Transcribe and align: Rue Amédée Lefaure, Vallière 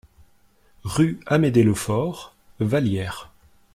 Rue 0.83 1.19
Amédée 1.27 1.61
Lefaure, 1.61 2.33
Vallière 2.59 3.31